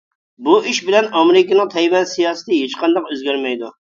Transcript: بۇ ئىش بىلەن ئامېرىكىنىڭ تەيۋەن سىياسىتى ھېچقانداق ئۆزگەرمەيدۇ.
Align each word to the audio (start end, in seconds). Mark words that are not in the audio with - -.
بۇ 0.45 0.53
ئىش 0.69 0.77
بىلەن 0.85 1.09
ئامېرىكىنىڭ 1.19 1.69
تەيۋەن 1.73 2.07
سىياسىتى 2.13 2.57
ھېچقانداق 2.63 3.13
ئۆزگەرمەيدۇ. 3.13 3.71